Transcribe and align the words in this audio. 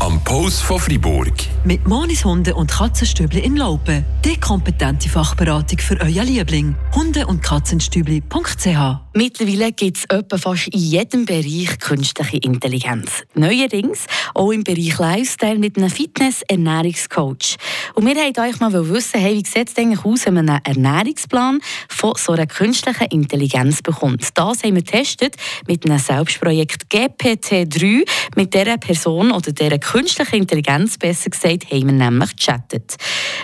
Am 0.00 0.22
Post 0.22 0.62
von 0.62 0.78
Fribourg. 0.78 1.32
Mit 1.64 1.86
Monis 1.88 2.24
Hunde 2.24 2.54
und 2.54 2.70
Katzenstübli 2.70 3.40
in 3.40 3.56
Laupen. 3.56 4.04
Die 4.24 4.38
kompetente 4.38 5.08
Fachberatung 5.08 5.78
für 5.78 5.98
euer 6.00 6.24
Liebling. 6.24 6.74
Hunde- 6.94 7.26
und 7.26 7.42
Katzenstübli.ch 7.42 8.68
Mittlerweile 9.14 9.72
gibt 9.72 9.96
es 9.96 10.04
etwa 10.04 10.38
fast 10.38 10.68
in 10.68 10.78
jedem 10.78 11.24
Bereich 11.24 11.80
künstliche 11.80 12.36
Intelligenz. 12.36 13.24
Neuerdings 13.34 14.06
auch 14.32 14.52
im 14.52 14.62
Bereich 14.62 14.96
Lifestyle 14.98 15.58
mit 15.58 15.76
einem 15.76 15.90
Fitness-Ernährungscoach. 15.90 17.56
Und 17.94 18.06
wir 18.06 18.14
wollten 18.14 18.40
euch 18.40 18.60
mal 18.60 18.88
wissen, 18.88 19.20
hey, 19.20 19.34
wie 19.34 19.44
sieht 19.44 19.70
es 19.70 19.76
eigentlich 19.76 20.04
aus, 20.04 20.26
wenn 20.26 20.34
man 20.34 20.48
einen 20.48 20.64
Ernährungsplan 20.64 21.60
von 21.88 22.12
so 22.16 22.32
einer 22.32 22.46
künstlichen 22.46 23.08
Intelligenz 23.08 23.82
bekommt. 23.82 24.28
Das 24.34 24.62
haben 24.62 24.76
wir 24.76 24.82
getestet 24.82 25.34
mit 25.66 25.84
einem 25.84 25.98
Selbstprojekt 25.98 26.84
GPT-3. 26.92 28.04
Mit 28.36 28.54
dieser 28.54 28.78
Person 28.78 29.32
oder 29.32 29.50
dieser 29.50 29.78
künstlichen 29.78 30.36
Intelligenz, 30.36 30.96
besser 30.96 31.30
gesagt, 31.30 31.72
haben 31.72 31.86
wir 31.86 31.92
nämlich 31.92 32.36
gechattet. 32.36 32.94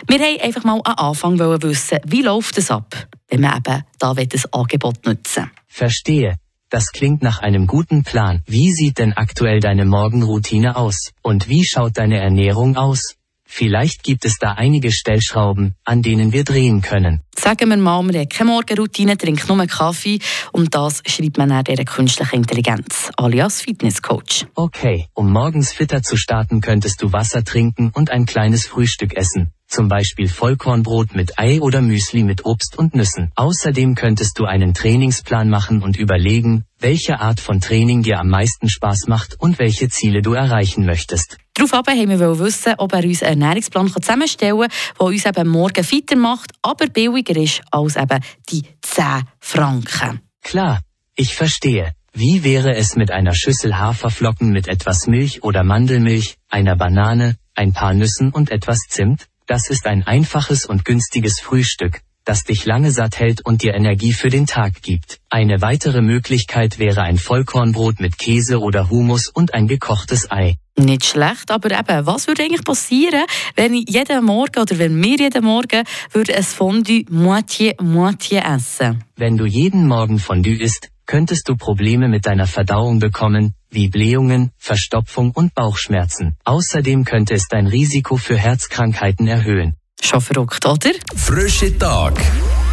Wir 0.07 0.21
wollten 0.21 0.41
einfach 0.41 0.63
mal 0.63 0.81
am 0.85 0.95
Anfang 0.95 1.39
wissen, 1.39 1.99
wie 2.07 2.23
läuft 2.23 2.57
es 2.59 2.71
ab, 2.71 3.09
wenn 3.31 3.41
man 3.41 3.57
eben 3.57 3.85
da 3.99 4.15
das 4.15 4.53
Angebot 4.53 5.07
nutzen 5.07 5.45
will. 5.45 5.51
Verstehe. 5.69 6.37
Das 6.69 6.93
klingt 6.93 7.23
nach 7.23 7.41
einem 7.41 7.67
guten 7.67 8.05
Plan. 8.05 8.43
Wie 8.47 8.71
sieht 8.73 8.99
denn 8.99 9.13
aktuell 9.13 9.59
deine 9.59 9.85
Morgenroutine 9.85 10.77
aus? 10.77 11.11
Und 11.23 11.49
wie 11.49 11.65
schaut 11.65 11.99
deine 11.99 12.21
Ernährung 12.21 12.77
aus? 12.77 13.17
Vielleicht 13.53 14.05
gibt 14.05 14.25
es 14.25 14.39
da 14.39 14.53
einige 14.53 14.93
Stellschrauben, 14.93 15.75
an 15.85 16.03
denen 16.03 16.33
wir 16.33 16.45
drehen 16.45 16.83
können. 16.83 17.23
Sagen 17.37 17.69
wir 17.69 17.77
mal, 17.77 18.01
man 18.01 18.17
hat 18.17 18.31
keine 18.31 18.53
Morgenroutine, 18.53 19.19
trinkt 19.19 19.49
nur 19.49 19.67
Kaffee 19.67 20.21
und 20.53 20.73
das 20.73 21.03
schreibt 21.05 21.37
man 21.37 21.49
nach 21.49 21.65
dieser 21.65 21.85
künstlichen 21.85 22.37
Intelligenz, 22.37 23.11
alias 23.17 23.61
Fitnesscoach. 23.61 24.47
Okay, 24.55 25.09
um 25.15 25.33
morgens 25.33 25.73
fitter 25.73 26.01
zu 26.01 26.17
starten, 26.17 26.61
könntest 26.61 27.03
du 27.03 27.13
Wasser 27.13 27.43
trinken 27.43 27.91
und 27.93 28.13
ein 28.13 28.25
kleines 28.25 28.69
Frühstück 28.69 29.17
essen 29.17 29.53
zum 29.71 29.87
Beispiel 29.87 30.29
Vollkornbrot 30.29 31.15
mit 31.15 31.39
Ei 31.39 31.61
oder 31.61 31.81
Müsli 31.81 32.25
mit 32.25 32.45
Obst 32.45 32.77
und 32.77 32.95
Nüssen. 32.95 33.31
Außerdem 33.37 33.95
könntest 33.95 34.39
du 34.39 34.45
einen 34.45 34.75
Trainingsplan 34.75 35.49
machen 35.49 35.83
und 35.83 35.97
überlegen, 35.97 36.65
welche 36.81 37.21
Art 37.21 37.39
von 37.39 37.61
Training 37.61 38.03
dir 38.03 38.19
am 38.19 38.29
meisten 38.29 38.69
Spaß 38.69 39.07
macht 39.07 39.37
und 39.39 39.61
welche 39.61 39.89
Ziele 39.89 40.23
du 40.23 40.33
erreichen 40.33 40.85
möchtest. 40.85 41.39
Daraufhin 41.61 41.99
haben 41.99 42.21
wir 42.21 42.39
wissen, 42.39 42.75
ob 42.79 42.95
er 42.95 43.05
uns 43.05 43.23
einen 43.23 43.43
Ernährungsplan 43.43 43.89
zusammenstellen 43.89 44.61
kann, 44.61 44.71
der 44.99 45.07
uns 45.07 45.27
eben 45.27 45.49
morgen 45.49 45.85
fitter 45.85 46.17
macht, 46.17 46.53
aber 46.63 46.87
billiger 46.87 47.37
ist 47.37 47.61
als 47.71 47.97
eben 47.97 48.25
die 48.49 48.65
10 48.81 49.05
Franken. 49.41 50.21
Klar, 50.43 50.81
ich 51.15 51.35
verstehe. 51.35 51.93
Wie 52.15 52.43
wäre 52.45 52.75
es 52.75 52.97
mit 52.97 53.11
einer 53.11 53.35
Schüssel 53.35 53.79
Haferflocken 53.79 54.51
mit 54.51 54.69
etwas 54.69 55.07
Milch 55.07 55.45
oder 55.45 55.63
Mandelmilch, 55.63 56.37
einer 56.49 56.77
Banane, 56.77 57.37
ein 57.55 57.73
paar 57.73 57.93
Nüssen 57.93 58.31
und 58.31 58.51
etwas 58.51 58.81
Zimt? 58.89 59.27
Das 59.47 59.69
ist 59.69 59.87
ein 59.87 60.07
einfaches 60.07 60.65
und 60.65 60.85
günstiges 60.85 61.41
Frühstück, 61.41 62.01
das 62.31 62.45
dich 62.45 62.65
lange 62.65 62.93
satt 62.93 63.19
hält 63.19 63.45
und 63.45 63.65
dir 63.65 63.75
Energie 63.75 64.13
für 64.13 64.29
den 64.29 64.47
Tag 64.47 64.83
gibt. 64.83 65.19
Eine 65.31 65.63
weitere 65.63 66.01
Möglichkeit 66.01 66.79
wäre 66.79 67.03
ein 67.03 67.19
Vollkornbrot 67.19 67.99
mit 67.99 68.19
Käse 68.19 68.61
oder 68.61 68.89
Humus 68.89 69.27
und 69.27 69.53
ein 69.53 69.67
gekochtes 69.67 70.31
Ei. 70.31 70.55
Nicht 70.79 71.07
schlecht, 71.07 71.51
aber 71.51 71.73
eben, 71.73 72.07
was 72.07 72.29
würde 72.29 72.45
eigentlich 72.45 72.63
passieren, 72.63 73.25
wenn 73.57 73.75
ich 73.75 73.91
jeden 73.91 74.25
Morgen 74.25 74.61
oder 74.61 74.79
wenn 74.79 75.03
wir 75.03 75.19
jeden 75.19 75.45
Morgen 75.45 75.83
würde 76.13 76.37
ein 76.37 76.45
Fondue 76.45 77.03
Moitié 77.11 77.75
Moitié 77.81 78.43
essen? 78.45 79.03
Wenn 79.17 79.37
du 79.37 79.45
jeden 79.45 79.89
Morgen 79.89 80.21
Fondue 80.21 80.55
isst, 80.55 80.89
könntest 81.07 81.49
du 81.49 81.57
Probleme 81.57 82.07
mit 82.07 82.27
deiner 82.27 82.47
Verdauung 82.47 83.01
bekommen, 83.01 83.55
wie 83.71 83.89
Blähungen, 83.89 84.53
Verstopfung 84.57 85.33
und 85.33 85.53
Bauchschmerzen. 85.55 86.37
Außerdem 86.45 87.05
könnte 87.05 87.35
es 87.35 87.49
dein 87.49 87.67
Risiko 87.67 88.19
für 88.19 88.37
Herzkrankheiten 88.37 89.27
erhöhen. 89.27 89.80
Schon 90.03 90.21
verrückt, 90.21 90.65
oder? 90.67 90.91
Frische 91.15 91.77
Tag. 91.79 92.15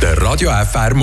Der 0.02 0.22
Radio 0.22 0.52
FR 0.52 0.94